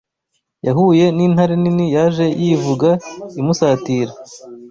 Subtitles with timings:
[0.67, 2.89] yahuye n’intare nini yaje yivuga
[3.41, 4.13] imusatira.